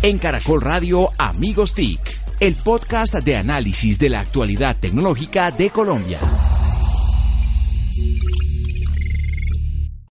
[0.00, 1.98] En Caracol Radio Amigos TIC,
[2.38, 6.20] el podcast de análisis de la actualidad tecnológica de Colombia.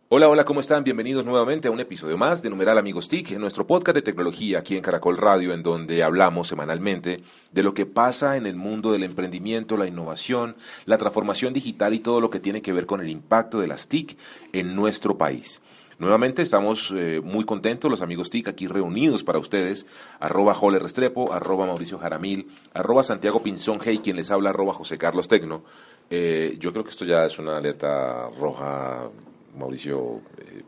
[0.10, 0.84] Hola, hola, ¿cómo están?
[0.84, 4.58] Bienvenidos nuevamente a un episodio más de Numeral Amigos TIC, en nuestro podcast de tecnología
[4.58, 7.22] aquí en Caracol Radio, en donde hablamos semanalmente
[7.52, 10.56] de lo que pasa en el mundo del emprendimiento, la innovación,
[10.86, 13.88] la transformación digital y todo lo que tiene que ver con el impacto de las
[13.88, 14.18] TIC
[14.52, 15.62] en nuestro país.
[15.98, 19.86] Nuevamente estamos eh, muy contentos, los amigos TIC, aquí reunidos para ustedes,
[20.20, 24.98] arroba Jole Restrepo, arroba Mauricio Jaramil, arroba Santiago Pinzón Hey, quien les habla, arroba José
[24.98, 25.64] Carlos Tecno.
[26.10, 29.10] Eh, yo creo que esto ya es una alerta roja,
[29.58, 30.64] Mauricio, eh,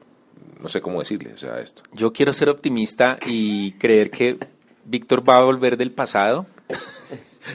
[0.61, 1.83] no sé cómo decirle, o sea, esto.
[1.91, 4.37] Yo quiero ser optimista y creer que
[4.85, 6.45] Víctor va a volver del pasado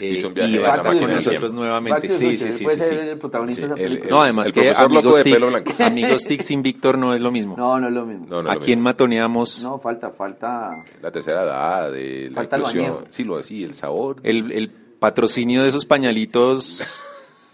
[0.01, 2.09] Hizo un viaje y va a la con nosotros nuevamente.
[2.09, 2.65] Sí, sí, sí.
[2.65, 3.09] puede sí, ser sí.
[3.11, 4.11] el protagonista Sí, de esa el- película.
[4.11, 7.57] No, además el que amigos de TIC, amigos TIC sin Víctor no es lo mismo.
[7.57, 8.27] No, no es lo mismo.
[8.29, 8.85] No, no, ¿A lo quién mismo.
[8.91, 9.63] matoneamos?
[9.65, 10.71] No, falta, falta.
[11.01, 13.07] La tercera edad, de la Falta lo inclusión, añejo.
[13.11, 14.17] sí, lo sí, el sabor.
[14.23, 17.03] El, el patrocinio de esos pañalitos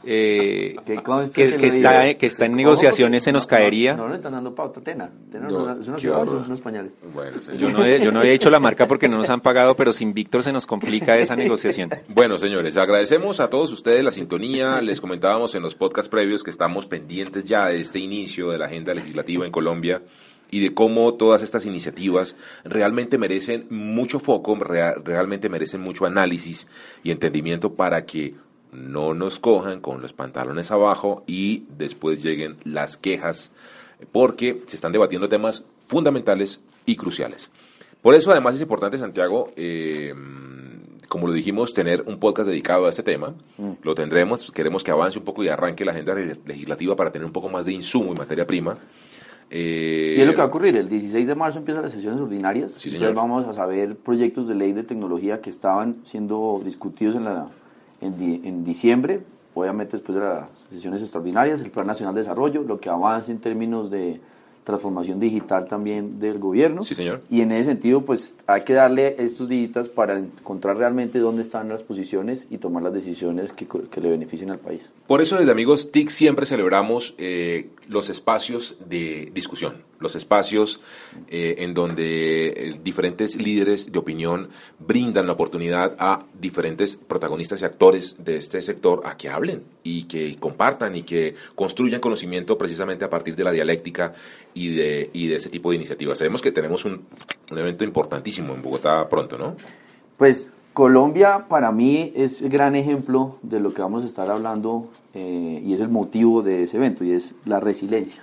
[0.05, 0.95] eh, Que,
[1.67, 2.19] está, digo.
[2.19, 3.95] que está en negociaciones se nos no- caería.
[3.95, 5.11] No, no, le están dando pauta, Tena.
[5.31, 6.35] Tena No, no, es una qué ciudad, horror.
[6.39, 6.93] son unos pañales.
[7.13, 7.37] Bueno.
[7.59, 10.15] Yo no, he- yo no hecho la marca porque no nos han pagado, pero sin
[10.15, 11.91] Víctor se nos complica esa negociación.
[12.09, 14.81] Bueno, señores, agradecemos a todos ustedes la sintonía.
[14.81, 18.67] Les comentábamos en los podcasts previos que estamos pendientes ya de este inicio de la
[18.67, 20.03] agenda legislativa en Colombia
[20.51, 26.67] y de cómo todas estas iniciativas realmente merecen mucho foco, rea- realmente merecen mucho análisis
[27.03, 28.35] y entendimiento para que
[28.73, 33.53] no nos cojan con los pantalones abajo y después lleguen las quejas,
[34.13, 37.51] porque se están debatiendo temas fundamentales y cruciales.
[38.03, 40.15] Por eso, además, es importante, Santiago, eh,
[41.09, 43.35] como lo dijimos, tener un podcast dedicado a este tema.
[43.83, 47.33] Lo tendremos, queremos que avance un poco y arranque la agenda legislativa para tener un
[47.33, 48.77] poco más de insumo y materia prima.
[49.51, 50.77] Eh, Y es lo que va a ocurrir.
[50.77, 52.73] El 16 de marzo empiezan las sesiones ordinarias.
[52.73, 57.25] Sí, Entonces vamos a saber proyectos de ley de tecnología que estaban siendo discutidos en,
[57.25, 57.49] la,
[58.01, 59.23] en, di- en diciembre.
[59.55, 63.39] Obviamente después de las sesiones extraordinarias, el Plan Nacional de Desarrollo, lo que avance en
[63.41, 64.21] términos de
[64.69, 66.85] transformación digital también del gobierno.
[66.85, 67.23] Sí, señor.
[67.31, 71.71] Y en ese sentido, pues hay que darle estos dígitas para encontrar realmente dónde están
[71.71, 74.91] las posiciones y tomar las decisiones que, que le beneficien al país.
[75.07, 80.81] Por eso desde Amigos TIC siempre celebramos eh, los espacios de discusión, los espacios
[81.29, 87.65] eh, en donde eh, diferentes líderes de opinión brindan la oportunidad a diferentes protagonistas y
[87.65, 93.05] actores de este sector a que hablen y que compartan y que construyan conocimiento precisamente
[93.05, 94.13] a partir de la dialéctica
[94.59, 96.19] y de, y de ese tipo de iniciativas.
[96.19, 97.05] Sabemos que tenemos un,
[97.51, 99.55] un evento importantísimo en Bogotá pronto, ¿no?
[100.17, 104.91] Pues Colombia para mí es el gran ejemplo de lo que vamos a estar hablando
[105.15, 108.23] eh, y es el motivo de ese evento y es la resiliencia.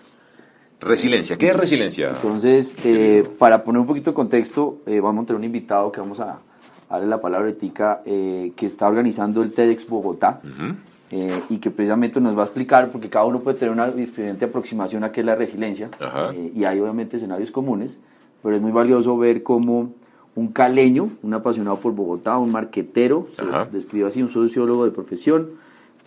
[0.82, 1.38] Resiliencia.
[1.38, 2.10] ¿Qué es resiliencia?
[2.10, 6.02] Entonces, eh, para poner un poquito de contexto, eh, vamos a tener un invitado que
[6.02, 6.40] vamos a
[6.90, 7.50] darle la palabra
[8.06, 10.76] eh, que está organizando el TEDx Bogotá Ujú.
[11.12, 14.46] Eh, y que precisamente nos va a explicar, porque cada uno puede tener una diferente
[14.46, 15.90] aproximación a qué es la resiliencia,
[16.34, 17.98] eh, y hay obviamente escenarios comunes,
[18.42, 19.94] pero es muy valioso ver cómo
[20.36, 25.52] un caleño, un apasionado por Bogotá, un marquetero, se describe así, un sociólogo de profesión,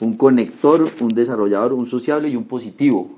[0.00, 3.08] un conector, un desarrollador, un sociable y un positivo,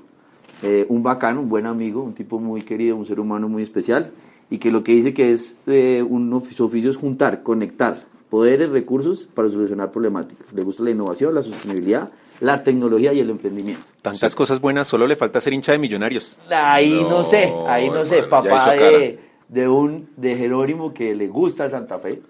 [0.63, 4.11] eh, un bacano, un buen amigo, un tipo muy querido, un ser humano muy especial,
[4.49, 8.10] y que lo que dice que es eh, un oficio, su oficio es juntar, conectar
[8.31, 10.51] poderes, recursos para solucionar problemáticas.
[10.53, 12.09] Le gusta la innovación, la sostenibilidad,
[12.39, 13.83] la tecnología y el emprendimiento.
[14.01, 16.39] Tantas cosas buenas, solo le falta ser hincha de millonarios.
[16.49, 21.27] Ahí no, No, sé, ahí no sé, papá de, de un de Jerónimo que le
[21.27, 22.21] gusta el Santa Fe,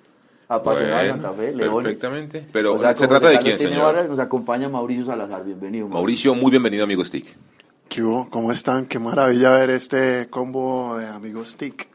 [0.49, 1.83] apasionado de Bueno, Santa Fe, Leones.
[1.85, 2.45] Perfectamente.
[2.51, 3.83] Pero O sea, se trata de quién, señor.
[3.83, 5.87] barras, Nos acompaña Mauricio Salazar, bienvenido.
[5.87, 7.37] Mauricio, muy bienvenido, amigo Stick.
[7.87, 8.29] ¿Qué hubo?
[8.29, 8.85] ¿Cómo están?
[8.87, 11.87] Qué maravilla ver este combo de amigos TIC.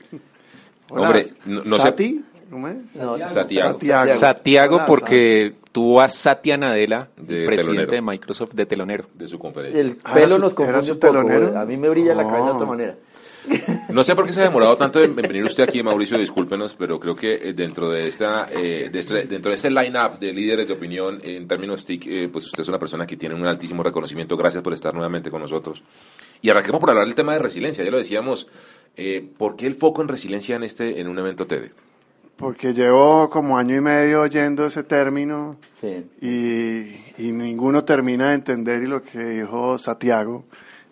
[0.91, 2.23] Hombre, no- no ¿Sati?
[2.51, 2.95] ¿Cómo es?
[2.95, 3.71] No, Santiago.
[3.73, 4.13] Santiago.
[4.15, 7.93] Santiago Hola, porque tuvo a Satya Nadella, De presidente telonero.
[7.93, 9.05] de Microsoft, de telonero.
[9.15, 9.81] De su conferencia.
[9.81, 11.19] El Ah, pelo ¿era su- nos confunde su un poco,
[11.59, 12.95] a mí me brilla la cabeza de otra manera.
[13.91, 16.75] No sé por qué se ha demorado tanto en en venir usted aquí, Mauricio, discúlpenos,
[16.75, 20.33] pero creo que eh, dentro de esta, eh, de este, dentro de este line-up de
[20.33, 23.47] líderes de opinión en términos TIC, eh, pues usted es una persona que tiene un
[23.47, 24.37] altísimo reconocimiento.
[24.37, 25.81] Gracias por estar nuevamente con nosotros.
[26.43, 27.85] Y arranquemos por hablar del tema de resiliencia.
[27.85, 28.49] Ya lo decíamos,
[28.97, 31.71] eh, ¿por qué el foco en resiliencia en este, en un evento TED?
[32.37, 36.05] Porque llevo como año y medio oyendo ese término Sí.
[36.21, 40.45] y, y ninguno termina de entender y lo que dijo Santiago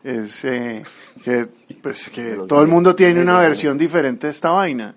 [0.03, 0.83] es eh,
[1.25, 1.47] que,
[1.83, 4.95] pues, que todo el mundo tiene una versión diferente de esta vaina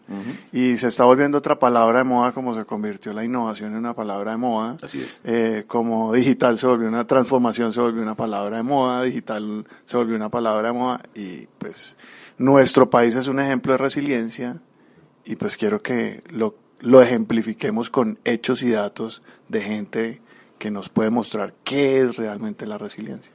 [0.52, 3.94] y se está volviendo otra palabra de moda como se convirtió la innovación en una
[3.94, 4.76] palabra de moda.
[4.84, 5.22] Así es.
[5.24, 9.96] Eh, como digital se volvió una transformación, se volvió una palabra de moda, digital se
[9.96, 11.96] volvió una palabra de moda y pues
[12.38, 14.58] nuestro país es un ejemplo de resiliencia
[15.28, 20.22] y pues quiero que lo, lo ejemplifiquemos con hechos y datos de gente
[20.58, 23.34] que nos puede mostrar qué es realmente la resiliencia.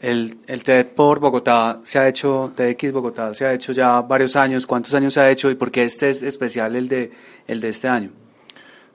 [0.00, 4.34] El, el TED por Bogotá se ha hecho, TEDx Bogotá se ha hecho ya varios
[4.34, 4.66] años.
[4.66, 7.12] ¿Cuántos años se ha hecho y por qué este es especial el de,
[7.46, 8.10] el de este año?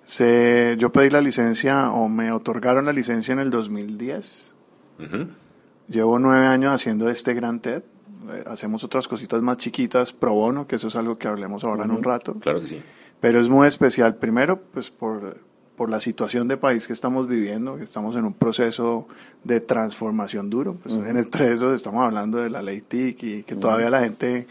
[0.04, 4.52] Se, yo pedí la licencia o me otorgaron la licencia en el 2010.
[5.00, 5.28] Ujú.
[5.88, 7.84] Llevo nueve años haciendo este gran TED.
[8.32, 11.86] Eh, Hacemos otras cositas más chiquitas, pro bono, que eso es algo que hablemos ahora
[11.86, 12.36] en un rato.
[12.36, 12.82] Claro que sí.
[13.20, 15.38] Pero es muy especial, primero, pues por,
[15.76, 19.08] por la situación de país que estamos viviendo, que estamos en un proceso
[19.44, 20.76] de transformación duro.
[20.76, 24.48] Pues Entre esos estamos hablando de la ley TIC y que todavía la gente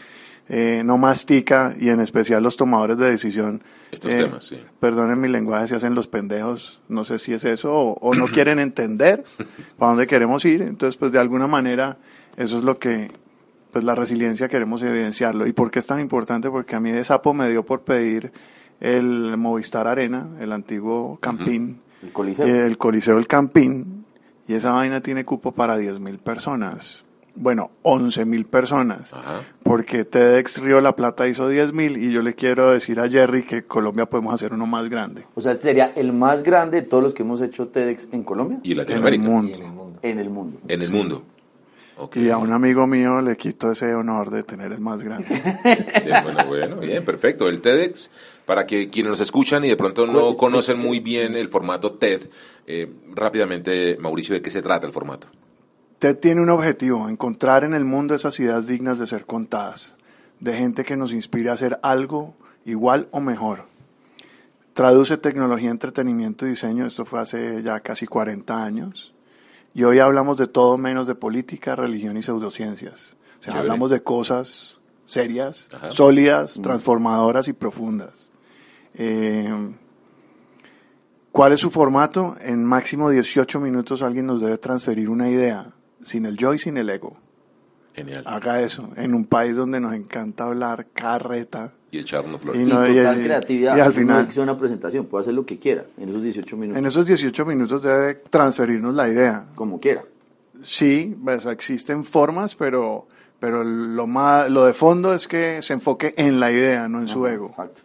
[0.49, 3.61] eh, no mastica y en especial los tomadores de decisión.
[3.91, 4.57] Estos eh, temas, sí.
[4.79, 8.25] Perdonen mi lenguaje, se hacen los pendejos, no sé si es eso, o, o no
[8.27, 9.23] quieren entender
[9.77, 10.61] para dónde queremos ir.
[10.61, 11.97] Entonces, pues de alguna manera,
[12.37, 13.11] eso es lo que,
[13.71, 15.47] pues la resiliencia queremos evidenciarlo.
[15.47, 16.49] ¿Y por qué es tan importante?
[16.49, 18.31] Porque a mí de sapo me dio por pedir
[18.79, 22.45] el Movistar Arena, el antiguo Campín, El Coliseo.
[22.45, 24.05] el Coliseo del Campín,
[24.47, 27.03] y esa vaina tiene cupo para 10.000 personas.
[27.35, 29.13] Bueno, 11.000 personas.
[29.13, 29.43] Ajá.
[29.61, 33.43] Porque TEDx Río de la Plata hizo 10.000 y yo le quiero decir a Jerry
[33.43, 35.25] que Colombia podemos hacer uno más grande.
[35.35, 38.59] O sea, sería el más grande de todos los que hemos hecho TEDx en Colombia.
[38.63, 39.23] Y Latinoamérica.
[39.23, 39.55] En el mundo.
[39.55, 39.99] En el mundo.
[40.01, 40.57] En el mundo.
[40.67, 41.23] En el mundo.
[42.13, 45.27] Y a un amigo mío le quito ese honor de tener el más grande.
[46.23, 47.47] Bueno, bueno, bien, perfecto.
[47.47, 48.09] El TEDx,
[48.45, 52.29] para que quienes nos escuchan y de pronto no conocen muy bien el formato TED,
[52.65, 55.27] eh, rápidamente, Mauricio, ¿de qué se trata el formato?
[55.99, 59.95] TED tiene un objetivo, encontrar en el mundo esas ideas dignas de ser contadas,
[60.39, 62.35] de gente que nos inspire a hacer algo
[62.65, 63.65] igual o mejor.
[64.73, 69.13] Traduce tecnología, entretenimiento y diseño, esto fue hace ya casi 40 años,
[69.73, 73.15] y hoy hablamos de todo menos de política, religión y pseudociencias.
[73.39, 73.59] O sea, Chévere.
[73.59, 75.91] hablamos de cosas serias, Ajá.
[75.91, 78.29] sólidas, transformadoras y profundas.
[78.95, 79.73] Eh,
[81.31, 82.35] ¿Cuál es su formato?
[82.41, 85.67] En máximo 18 minutos alguien nos debe transferir una idea,
[86.01, 87.15] sin el yo y sin el ego.
[87.97, 88.23] Genial.
[88.27, 91.73] Haga eso, en un país donde nos encanta hablar carreta.
[91.89, 92.61] Y echarnos flores.
[92.61, 93.75] Y Y no, total y- creatividad.
[93.75, 96.55] y al No final- sea una presentación, puede hacer lo que quiera en esos 18
[96.57, 96.77] minutos.
[96.79, 99.47] En esos 18 minutos debe transferirnos la idea.
[99.55, 100.03] Como quiera.
[100.61, 103.07] Sí, pues, existen formas, pero,
[103.39, 107.07] pero lo, más, lo de fondo es que se enfoque en la idea, no en
[107.07, 107.47] su ego.
[107.49, 107.81] Exacto.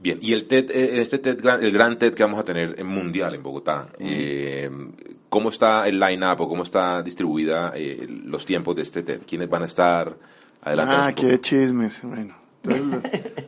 [0.00, 2.86] Bien, y el TED, eh, este TED, el gran TED que vamos a tener en
[2.86, 4.70] mundial en Bogotá, eh,
[5.28, 9.22] ¿cómo está el line-up o cómo está distribuida eh, los tiempos de este TED?
[9.26, 10.16] ¿Quiénes van a estar?
[10.62, 10.94] Adelante.
[10.96, 12.02] Ah, qué chismes.
[12.02, 12.96] Bueno, entonces lo,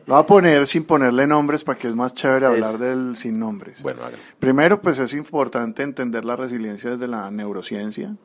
[0.05, 3.39] lo voy a poner sin ponerle nombres para que es más chévere hablar del sin
[3.39, 3.81] nombres.
[3.81, 4.01] Bueno.
[4.39, 8.15] Primero, pues es importante entender la resiliencia desde la neurociencia.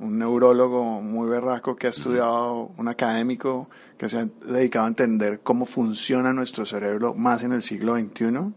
[0.00, 5.40] Un neurólogo muy berraco que ha estudiado, un académico que se ha dedicado a entender
[5.40, 8.52] cómo funciona nuestro cerebro más en el siglo XXI,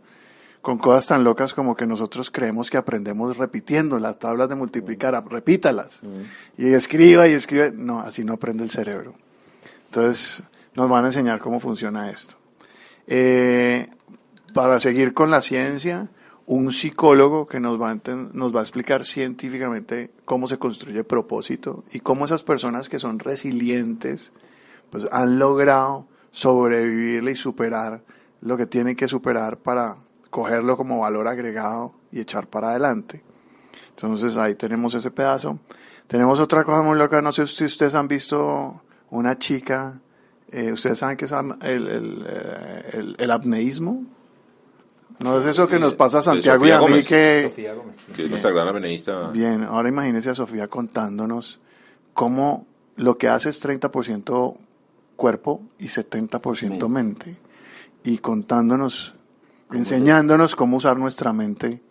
[0.67, 5.23] con cosas tan locas como que nosotros creemos que aprendemos repitiendo las tablas de multiplicar,
[5.29, 6.01] repítalas,
[6.57, 7.71] y escriba y escribe.
[7.71, 9.13] No, así no aprende el cerebro.
[9.85, 10.43] Entonces,
[10.75, 12.35] nos van a enseñar cómo funciona esto.
[13.07, 13.89] Eh,
[14.53, 16.09] para seguir con la ciencia,
[16.45, 17.97] un psicólogo que nos va, a
[18.33, 23.19] nos va a explicar científicamente cómo se construye propósito y cómo esas personas que son
[23.19, 24.33] resilientes
[24.89, 28.03] pues han logrado sobrevivir y superar
[28.41, 29.95] lo que tienen que superar para
[30.37, 33.23] cogerlo como valor agregado y echar para adelante.
[33.89, 35.57] Entonces ahí tenemos ese pedazo.
[36.05, 38.79] Tenemos otra cosa muy loca, no sé si ustedes han visto
[39.09, 39.99] una chica,
[40.51, 44.03] eh, ustedes saben que es el, el, eh, el- el apneísmo.
[45.17, 47.07] No es eso que Sí, nos pasa a Santiago y a mí Gómez.
[47.07, 47.47] que...
[47.49, 47.97] Sofía Gómez.
[47.97, 48.11] sí.
[48.11, 49.29] Que es nuestra gran amenista.
[49.31, 51.59] Bien, ahora imagínese a Sofía contándonos
[52.13, 54.55] cómo lo que hace es 30%
[55.15, 56.87] cuerpo y 70% Mente.
[56.87, 57.37] mente.
[58.03, 59.15] Y contándonos,
[59.71, 61.81] enseñándonos cómo usar nuestra mente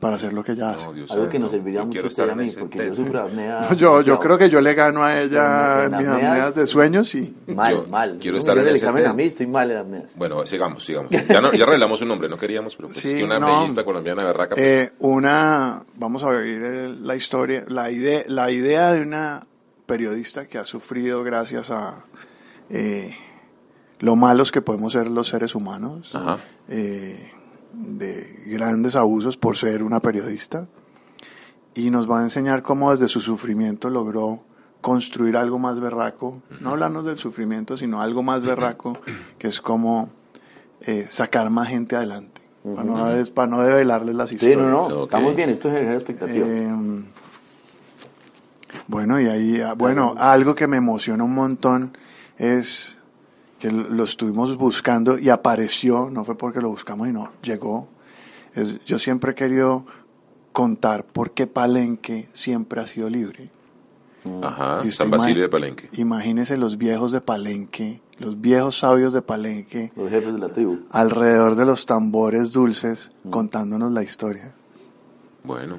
[0.00, 0.84] para hacer lo que ella hace.
[0.84, 3.28] No, Dios Algo que nos serviría yo mucho usted a mí, porque yo sufro de
[3.28, 3.60] apnea.
[3.70, 6.66] No, yo, yo creo que yo le gano a ella en mis apneas- apneas de
[6.66, 8.18] sueños y Mal, Yo mal.
[8.20, 10.10] quiero No, estar en el examen a mí estoy mal en apneas.
[10.16, 11.08] Bueno, sigamos, sigamos.
[11.28, 13.46] Ya, no, ya revelamos un nombre, no queríamos, pero pues Sí, es que una no.
[13.46, 14.56] apneísta colombiana berraca.
[14.56, 19.46] pues, Eh, una, vamos a el- la historia, la idea, la idea de una
[19.86, 22.04] periodista que ha sufrido gracias a
[22.70, 23.14] eh,
[24.02, 26.38] lo malos que podemos ser los seres humanos, Ajá.
[26.68, 27.32] eh,
[27.72, 30.66] de grandes abusos por ser una periodista,
[31.74, 34.44] y nos va a enseñar cómo desde su sufrimiento logró
[34.82, 38.98] construir algo más berraco, no hablarnos del sufrimiento, sino algo más berraco,
[39.38, 40.10] que es como
[40.82, 44.60] eh, sacar más gente adelante, para, no, des- para no develarles las Sí, historias.
[44.60, 45.04] no, no, Ok.
[45.04, 46.44] estamos bien, esto genera expectativa.
[46.46, 47.04] Eh,
[48.88, 51.96] bueno, y ahí, ah, bueno, algo que me emociona un montón
[52.38, 52.98] es
[53.62, 57.86] que lo estuvimos buscando y apareció, no fue porque lo buscamos y no, llegó.
[58.56, 59.86] Es, yo siempre he querido
[60.52, 63.50] contar por qué Palenque siempre ha sido libre.
[64.42, 65.88] Ajá, Y usted San Basilio de Palenque.
[65.92, 70.80] Imagínese los viejos de Palenque, los viejos sabios de Palenque, Los jefes de la tribu.
[70.90, 74.54] alrededor de los tambores dulces, contándonos la historia.
[75.44, 75.78] Bueno.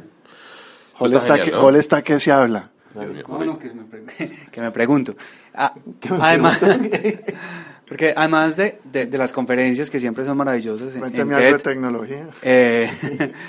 [0.93, 1.69] Jole está está, que, ¿no?
[1.71, 2.71] Está que se habla.
[2.93, 3.45] Dios mío, No, Jorge.
[3.47, 5.15] no, que me, pre- que me pregunto.
[5.53, 5.73] Ah,
[6.21, 6.59] además,
[7.87, 11.59] porque además de, de, de las conferencias que siempre son maravillosas en, en algo de
[11.59, 12.27] tecnología.
[12.41, 12.89] eh,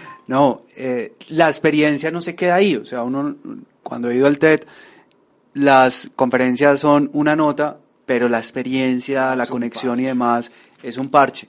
[0.27, 2.77] no, eh, la experiencia no se queda ahí.
[2.77, 3.37] O sea, uno
[3.83, 4.61] cuando he ido al TED,
[5.55, 10.51] las conferencias son una nota, pero la experiencia, la conexión y demás
[10.83, 11.49] es un parche.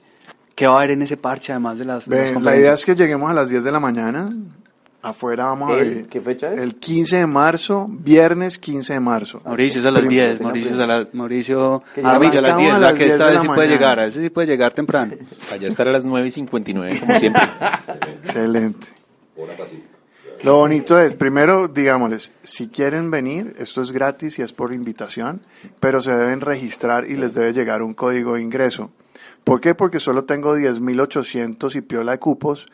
[0.54, 2.62] ¿Qué va a haber en ese parche además de las, de las Ven, la conferencias?
[2.64, 4.32] idea es que lleguemos a las 10 de la mañana.
[5.02, 5.94] Afuera vamos a ¿El?
[5.94, 6.06] ver.
[6.06, 6.58] ¿Qué fecha es?
[6.58, 9.40] El 15 de marzo, viernes 15 de marzo.
[9.44, 12.62] Mauricio es a las Prim- 10, Mauricio es a las, Mauricio Jaramillo a las arrancamos
[12.62, 14.30] 10, a o sea las que 10 esta vez sí puede llegar, a ese sí
[14.30, 15.14] puede llegar temprano.
[15.52, 17.42] Allá estar a las 9 y 59, como siempre.
[18.24, 18.88] Excelente.
[20.42, 25.40] Lo bonito es, primero, digámosles, si quieren venir, esto es gratis y es por invitación,
[25.80, 28.90] pero se deben registrar y les debe llegar un código de ingreso.
[29.44, 29.74] ¿Por qué?
[29.74, 32.66] Porque solo tengo 10.800 y piola de cupos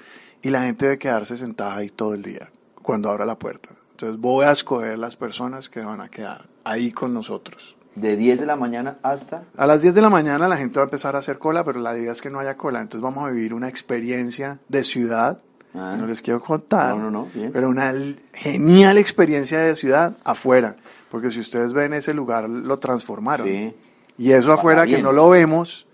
[0.43, 2.51] y la gente debe quedarse sentada ahí todo el día
[2.83, 3.71] cuando abra la puerta.
[3.93, 7.77] Entonces voy a escoger las personas que van a quedar ahí con nosotros.
[7.95, 9.45] De 10 de la mañana hasta...
[9.57, 11.79] A las 10 de la mañana la gente va a empezar a hacer cola, pero
[11.79, 12.81] la idea es que no haya cola.
[12.81, 15.39] Entonces vamos a vivir una experiencia de ciudad.
[15.75, 15.95] Ah.
[15.99, 16.97] No les quiero contar.
[16.97, 17.53] No, no, no, bien.
[17.53, 17.95] Pero una
[18.33, 20.77] genial experiencia de ciudad afuera.
[21.11, 23.47] Porque si ustedes ven ese lugar, lo transformaron.
[23.47, 23.75] Sí.
[24.19, 25.87] Y eso Para afuera que no lo vemos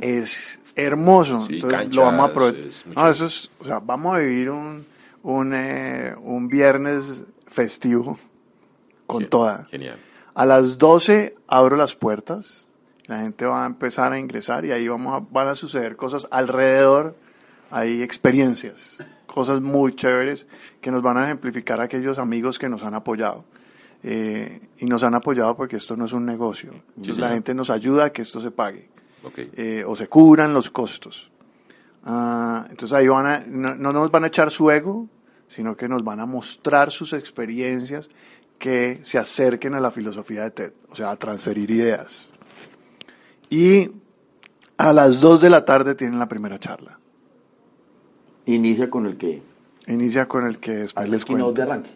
[0.00, 1.42] es hermoso.
[1.42, 2.66] Sí, Entonces canchas, lo vamos a aprovechar.
[2.66, 4.86] es No, eso es, o sea, vamos a vivir un,
[5.22, 8.18] un, eh, un viernes festivo
[9.06, 9.66] con toda.
[9.70, 9.96] Genial.
[10.34, 12.66] A las 12 abro las puertas,
[13.06, 16.26] la gente va a empezar a ingresar y ahí vamos a- van a suceder cosas
[16.30, 17.14] alrededor,
[17.70, 20.46] hay experiencias, cosas muy chéveres
[20.80, 23.44] que nos van a ejemplificar a aquellos amigos que nos han apoyado.
[24.04, 26.72] Eh, y nos han apoyado porque esto no es un negocio.
[26.96, 28.88] Entonces la gente nos ayuda a que esto se pague
[29.24, 29.38] Ok.
[29.38, 31.30] eh, o se cubran los costos.
[32.04, 35.08] Ah, entonces ahí van a, no, no nos van a echar su ego,
[35.46, 38.10] sino que nos van a mostrar sus experiencias
[38.58, 42.30] que se acerquen a la filosofía de TED, o sea, a transferir ideas.
[43.50, 43.90] Y
[44.76, 46.98] a las 2 de la tarde tienen la primera charla.
[48.46, 49.42] Inicia con el que...
[49.86, 51.52] Inicia con el que después les cuento.
[51.52, 51.90] de arranque.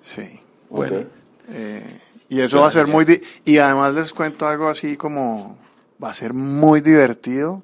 [0.00, 0.40] Sí.
[0.70, 1.04] Bueno.
[1.48, 3.22] Eh, y eso va a ser muy...
[3.44, 5.58] Y además les cuento algo así como...
[6.02, 7.62] Va a ser muy divertido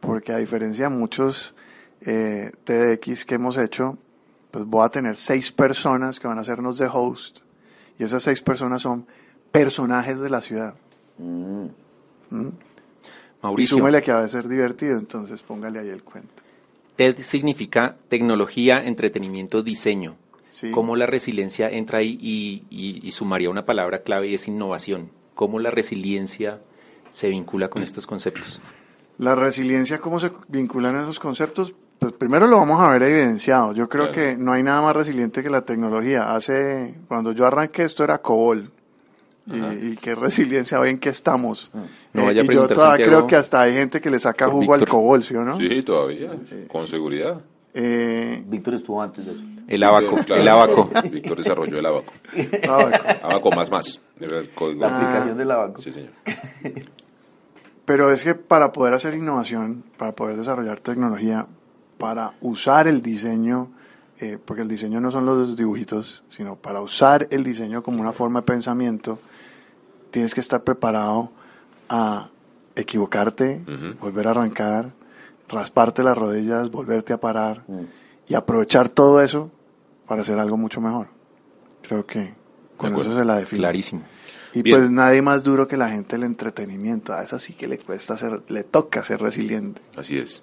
[0.00, 1.54] porque a diferencia de muchos
[2.02, 3.98] eh, TEDx que hemos hecho,
[4.50, 7.38] pues voy a tener seis personas que van a hacernos de host
[7.98, 9.06] y esas seis personas son
[9.50, 10.74] personajes de la ciudad.
[11.18, 11.66] Mm.
[12.30, 12.48] ¿Mm?
[12.48, 12.52] Y
[13.42, 16.42] Mauricio, súmele que va a ser divertido, entonces póngale ahí el cuento.
[16.96, 20.16] TED significa tecnología, entretenimiento, diseño.
[20.50, 20.70] Sí.
[20.70, 25.10] ¿Cómo la resiliencia entra ahí y, y- y sumaría una palabra clave y es innovación?
[25.34, 26.60] ¿Cómo la resiliencia
[27.14, 28.60] se vincula con estos conceptos?
[29.18, 31.72] La resiliencia, ¿cómo se vinculan esos conceptos?
[32.00, 33.72] Pues primero lo vamos a ver evidenciado.
[33.72, 34.14] Yo creo Claro.
[34.14, 36.34] que no hay nada más resiliente que la tecnología.
[36.34, 38.70] Hace, cuando yo arranqué esto era COBOL.
[39.46, 41.70] Y, qué resiliencia, hoy en qué estamos.
[42.14, 44.18] No Eh, vaya a y yo todavía Santiago, creo que hasta hay gente que le
[44.18, 44.86] saca jugo al.
[44.88, 45.56] COBOL, ¿sí o no?
[45.58, 46.32] Sí, todavía.
[46.66, 47.40] Con seguridad.
[47.74, 49.42] Eh, Víctor estuvo antes de eso.
[49.68, 50.90] El abaco, Claro, el abaco.
[51.10, 52.12] Víctor desarrolló el abaco.
[52.68, 52.90] ah,
[53.22, 54.00] Abaco más más.
[54.18, 54.80] Era el código.
[54.80, 55.80] La aplicación del abaco.
[55.80, 56.10] Sí, señor.
[57.84, 61.46] Pero es que para poder hacer innovación, para poder desarrollar tecnología,
[61.98, 63.68] para usar el diseño,
[64.20, 68.12] eh, porque el diseño no son los dibujitos, sino para usar el diseño como una
[68.12, 69.18] forma de pensamiento,
[70.10, 71.30] tienes que estar preparado
[71.88, 72.28] a
[72.76, 73.62] equivocarte,
[74.00, 74.92] volver a arrancar,
[75.48, 77.84] rasparte las rodillas, volverte a parar Mm.
[78.28, 79.50] y aprovechar todo eso
[80.08, 81.08] para hacer algo mucho mejor.
[81.82, 82.32] Creo que
[82.76, 83.60] con eso se la define.
[83.60, 84.02] Clarísimo.
[84.54, 84.78] Y Bien.
[84.78, 87.12] pues nadie más duro que la gente el entretenimiento.
[87.12, 89.82] A esa sí que le cuesta ser, le toca ser resiliente.
[89.96, 90.42] Así es.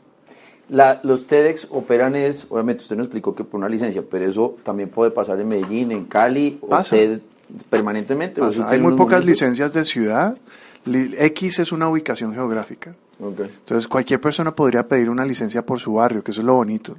[0.69, 4.57] La, los TEDx operan es, obviamente usted nos explicó que por una licencia, pero eso
[4.63, 6.95] también puede pasar en Medellín, en Cali, o Pasa.
[6.95, 7.19] TED
[7.69, 8.41] permanentemente.
[8.41, 9.25] o Pasa, eso hay muy pocas momentos.
[9.41, 10.37] licencias de ciudad.
[10.85, 12.95] X es una ubicación geográfica.
[13.19, 16.97] Entonces cualquier persona podría pedir una licencia por su barrio, que eso es lo bonito.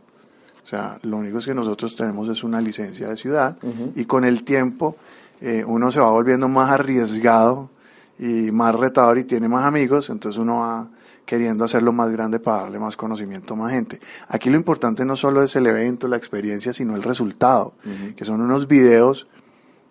[0.62, 3.59] O sea, lo único es que nosotros tenemos es una licencia de ciudad
[3.97, 4.97] y con el tiempo
[5.43, 7.69] eh, uno se va volviendo más arriesgado
[8.17, 10.89] y más retador y tiene más amigos, entonces uno va
[11.27, 13.99] queriendo hacerlo más grande para darle más conocimiento a más gente.
[14.29, 17.75] Aquí lo importante no solo es el evento, la experiencia, sino el resultado,
[18.17, 19.27] que son unos videos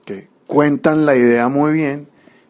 [0.06, 2.08] que cuentan la idea muy bien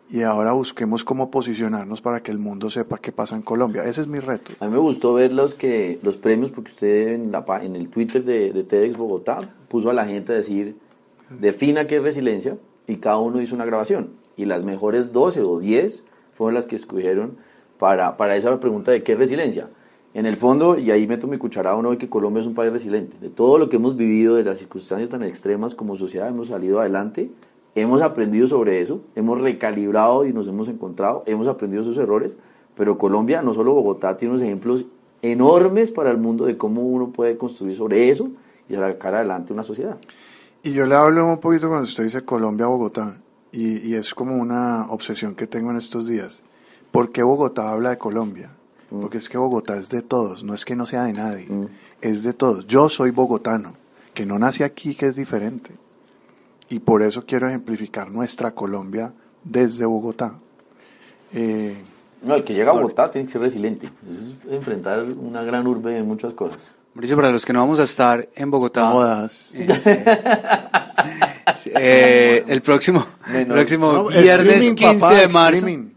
[0.07, 3.83] y ahora busquemos cómo posicionarnos para que el mundo sepa qué pasa en Colombia.
[3.83, 4.51] Ese es mi reto.
[4.59, 7.89] A mí me gustó ver los, que, los premios porque usted en, la, en el
[7.89, 9.39] Twitter de, de TEDx Bogotá
[9.69, 10.75] puso a la gente a decir,
[11.39, 14.09] defina qué es resiliencia y cada uno hizo una grabación.
[14.37, 17.37] Y las mejores 12 o 10 fueron las que escogieron
[17.77, 19.69] para, para esa pregunta de qué es resiliencia.
[20.13, 22.73] En el fondo, y ahí meto mi cucharada, uno ve que Colombia es un país
[22.73, 23.17] resiliente.
[23.19, 26.81] De todo lo que hemos vivido, de las circunstancias tan extremas como sociedad, hemos salido
[26.81, 27.31] adelante,
[27.75, 32.35] hemos aprendido sobre eso, hemos recalibrado y nos hemos encontrado, hemos aprendido sus errores,
[32.75, 34.85] pero Colombia, no solo Bogotá, tiene unos ejemplos
[35.21, 38.29] enormes para el mundo de cómo uno puede construir sobre eso
[38.67, 39.97] y sacar adelante una sociedad.
[40.63, 43.17] Y yo le hablo un poquito cuando usted dice Colombia-Bogotá,
[43.51, 46.43] y, y es como una obsesión que tengo en estos días.
[46.91, 48.51] ¿Por qué Bogotá habla de Colombia?
[48.89, 51.65] Porque es que Bogotá es de todos, no es que no sea de nadie, Mm.
[52.01, 52.67] es de todos.
[52.67, 53.73] Yo soy bogotano,
[54.13, 55.75] que no nací aquí, que es diferente.
[56.69, 59.13] Y por eso quiero ejemplificar nuestra Colombia
[59.43, 60.35] desde Bogotá.
[61.33, 61.75] Eh,
[62.21, 63.89] No, el que llega a Bogotá tiene que ser resiliente.
[64.09, 66.59] Es enfrentar una gran urbe de muchas cosas.
[66.93, 69.49] Mauricio, para los que no vamos a estar en Bogotá, jodas.
[71.75, 75.89] eh, el próximo, Menos- próximo No, viernes streaming, 15 papá, de marzo, streaming.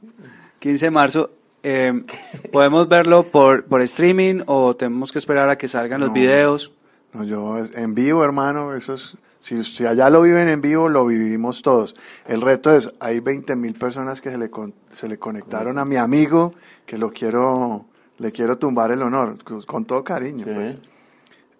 [0.58, 1.30] 15 de marzo,
[1.62, 2.04] eh,
[2.52, 6.14] podemos verlo por, por streaming o tenemos que esperar a que salgan los No.
[6.14, 6.72] videos.
[7.12, 11.06] No, yo en vivo, hermano, eso es, si, si allá lo viven en vivo, lo
[11.06, 11.94] vivimos todos.
[12.26, 15.84] El reto es, hay 20 mil personas que se le, con- se le conectaron a
[15.84, 16.54] mi amigo,
[16.86, 17.84] que lo quiero,
[18.18, 20.50] le quiero tumbar el honor, con, todo cariño, Sí.
[20.54, 20.76] pues.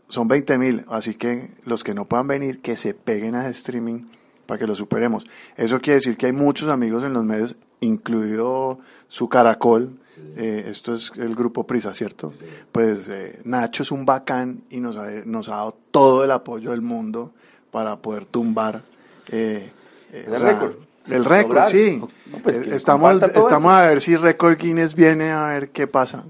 [0.08, 4.04] Son 20 mil, así que los que no puedan venir, que se peguen a streaming
[4.46, 5.26] para que lo superemos.
[5.56, 9.98] Eso quiere decir que hay muchos amigos en los medios, incluido su caracol,
[10.36, 12.32] eh, esto es el grupo Prisa, ¿cierto?
[12.70, 16.70] Pues eh, Nacho es un bacán y nos ha, nos ha dado todo el apoyo
[16.70, 17.32] del mundo
[17.70, 18.82] para poder tumbar
[19.28, 19.70] eh,
[20.12, 20.76] eh, El la- récord.
[21.08, 22.00] El récord, sí.
[22.26, 26.24] No, pues, estamos estamos a ver si Récord Guinness viene a ver qué pasa.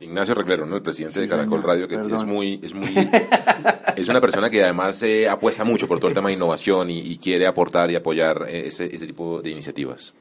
[0.00, 0.76] Ignacio Reglero, ¿no?
[0.76, 1.66] el presidente de Sí, Caracol señor.
[1.66, 2.14] Radio, que Perdón.
[2.18, 2.88] es muy, es muy,
[3.96, 6.98] es una persona que además eh, apuesta mucho por todo el tema de innovación y,
[7.00, 10.14] y quiere aportar y apoyar eh, ese, ese tipo de iniciativas.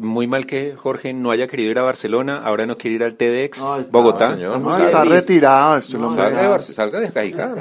[0.00, 3.14] Muy mal que Jorge no haya querido ir a Barcelona, ahora no quiere ir al
[3.16, 4.30] TEDx No, está- Bogotá.
[4.34, 4.58] señor.
[4.58, 5.76] No, Está retirado.
[5.76, 6.14] Este No.
[6.14, 7.54] Salga de, Barce- salga de Cajicá,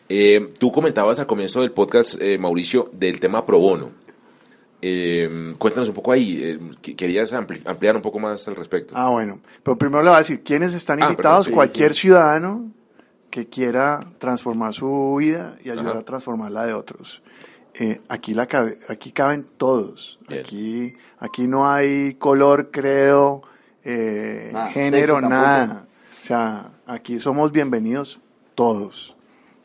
[0.08, 3.90] Eh, tú comentabas al comienzo del podcast, eh, Mauricio, del tema pro bono.
[4.82, 6.38] Eh, cuéntanos un poco ahí.
[6.42, 8.94] eh, que- ¿Querías ampli- ampliar un poco más al respecto?
[8.96, 9.40] Ah, bueno.
[9.62, 11.46] Pero primero le voy a decir quiénes están Ah, invitados.
[11.46, 12.00] perdón, sí, Cualquier sí.
[12.02, 12.70] ciudadano
[13.30, 16.00] que quiera transformar su vida y ayudar Ajá.
[16.00, 17.22] a transformar la de otros.
[17.74, 20.18] Eh, aquí, la cabe- aquí caben todos.
[20.28, 20.40] Bien.
[20.40, 23.42] Aquí, aquí no hay color, credo,
[23.84, 25.86] eh, género, nada.
[26.20, 28.20] O sea, aquí somos bienvenidos
[28.54, 29.16] todos.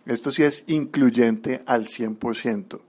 [0.06, 2.80] Esto sí es incluyente al 100%.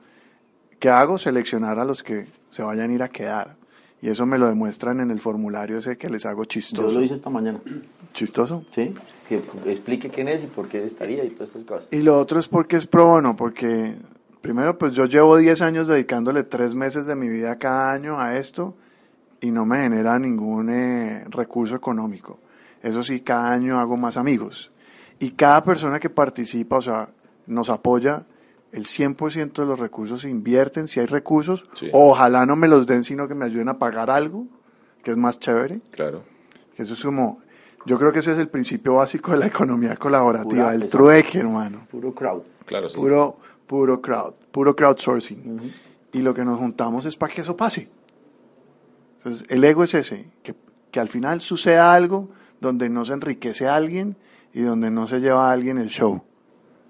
[0.78, 1.16] ¿Qué hago?
[1.18, 3.56] Seleccionar a los que se vayan a ir a quedar.
[4.02, 6.90] Y eso me lo demuestran en el formulario ese que les hago Yo chistoso.
[6.98, 7.60] lo hice esta mañana.
[8.12, 8.64] ¿Chistoso?
[8.72, 8.94] ¿Sí?
[9.28, 11.88] Que explique quién es y por qué estaría y todas estas cosas.
[11.90, 13.96] Y lo otro es porque es pro bono, porque
[14.40, 18.36] primero pues yo llevo 10 años dedicándole 3 meses de mi vida cada año a
[18.38, 18.74] esto
[19.40, 22.38] y no me genera ningún eh, recurso económico.
[22.82, 24.70] Eso sí, cada año hago más amigos.
[25.18, 27.08] Y cada persona que participa, o sea,
[27.46, 28.26] nos apoya,
[28.72, 31.88] el 100% de los recursos se invierten, si hay recursos, Sí.
[31.92, 34.46] ojalá no me los den, sino que me ayuden a pagar algo,
[35.02, 35.80] que es más chévere.
[35.90, 36.22] Claro.
[36.76, 37.40] Eso es como,
[37.87, 41.38] yo creo que ese es el principio básico de la economía colaborativa, Pura el trueque,
[41.38, 41.87] hermano.
[41.88, 42.42] Puro crowd.
[42.64, 42.96] Claro, sí.
[42.96, 45.72] Puro, puro crowd, puro crowdsourcing.
[46.12, 47.88] Y lo que nos juntamos es para que eso pase.
[49.18, 50.57] Entonces, el ego es ese, que,
[50.90, 52.29] que al final suceda algo
[52.61, 54.16] donde no se enriquece a alguien
[54.53, 56.25] y donde no se lleva a alguien el show.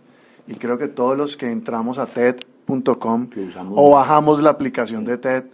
[0.47, 3.31] y creo que todos los que entramos a TED.com
[3.75, 5.45] o bajamos la aplicación de TED,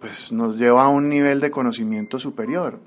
[0.00, 2.78] pues nos lleva a un nivel de conocimiento superior.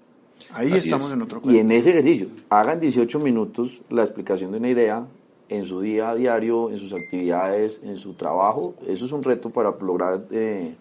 [0.55, 1.13] Ahí Así estamos es.
[1.13, 5.05] en otro Y en ese ejercicio, hagan 18 minutos la explicación de una idea
[5.49, 8.73] en su día a diario, en sus actividades, en su trabajo.
[8.87, 10.73] Eso es un reto para lograr eh,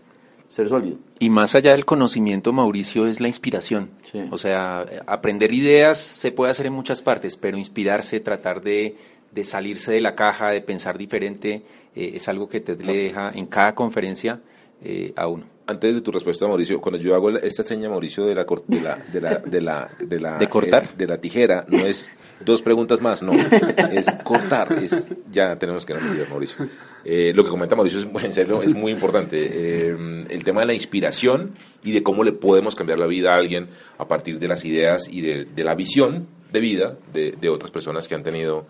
[0.49, 0.99] ser sólido.
[1.19, 3.91] Y más allá del conocimiento, Mauricio, es la inspiración.
[4.05, 4.21] Sí.
[4.31, 8.97] O sea, aprender ideas se puede hacer en muchas partes, pero inspirarse, tratar de,
[9.33, 11.63] de salirse de la caja, de pensar diferente,
[11.97, 14.41] eh, es algo que te le deja en cada conferencia
[14.83, 15.54] eh, a uno.
[15.67, 18.99] Antes de tu respuesta, Mauricio, cuando yo hago esta seña, Mauricio, de la de la
[18.99, 20.85] de la de la de, la, ¿De cortar?
[20.85, 22.11] eh, de la tijera, no es
[22.45, 26.69] dos preguntas más, no, es cortar, es ya tenemos que no mentir, Mauricio.
[27.03, 29.39] Eh, lo que comenta Mauricio es en serio es muy importante.
[29.41, 33.37] Eh, el tema de la inspiración y de cómo le podemos cambiar la vida a
[33.37, 37.49] alguien a partir de las ideas y de, de la visión de vida de, de
[37.49, 38.67] otras personas que han tenido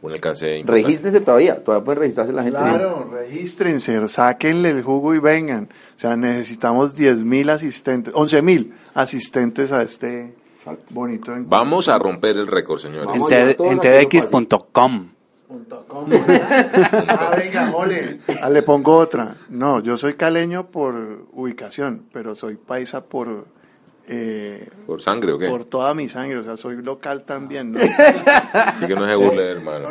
[0.00, 0.86] un alcance importante.
[0.86, 2.58] Regístrense todavía, todavía puede registrarse la gente.
[2.58, 5.68] Claro, regístrense, sáquenle el jugo y vengan.
[5.96, 10.34] O sea, necesitamos 10.000 asistentes, 11.000 asistentes a este
[10.90, 11.50] bonito encuentro.
[11.50, 13.08] Vamos a romper el récord, señores.
[13.14, 15.08] En, a llevar TED todos en a que no tedx.com.
[15.48, 16.06] Punto com,
[17.08, 18.20] ah, venga, ole.
[18.42, 19.34] Ah, le pongo otra.
[19.48, 23.46] No, yo soy caleño por ubicación, pero soy paisa por
[24.08, 25.48] eh, ¿Por sangre o qué?
[25.48, 27.80] por toda mi sangre, o sea, soy local también, ¿no?
[28.52, 29.88] Así que no se burle, hermano.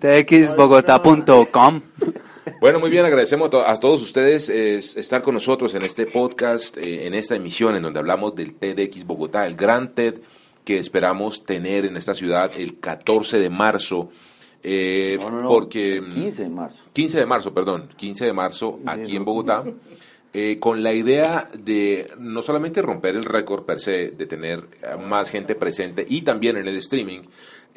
[0.00, 1.80] tedxbogotá.com.
[2.60, 6.06] Bueno, muy bien, agradecemos a, to- a todos ustedes eh, estar con nosotros en este
[6.06, 10.20] podcast, eh, en esta emisión en donde hablamos del TEDx Bogotá, el gran TED
[10.64, 14.10] que esperamos tener en esta ciudad el 14 de marzo.
[14.62, 16.84] eh, No, no, no, porque 15 de marzo.
[16.92, 19.62] 15 de marzo, perdón, 15 de marzo aquí en Bogotá,
[20.32, 24.64] eh, con la idea de no solamente romper el récord per se, de tener
[24.98, 27.22] más gente presente y también en el streaming,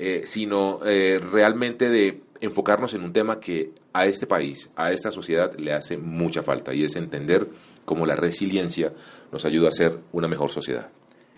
[0.02, 5.12] eh, sino eh, realmente de enfocarnos en un tema que a este país, a esta
[5.12, 7.50] sociedad le hace mucha falta y es entender
[7.84, 8.94] cómo la resiliencia
[9.34, 10.88] nos ayuda a ser una mejor sociedad.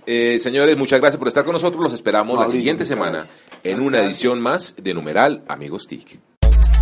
[0.05, 1.81] Eh, señores, muchas gracias por estar con nosotros.
[1.81, 3.25] Los esperamos la siguiente semana
[3.63, 6.30] en una edición más de Numeral Amigos TIC.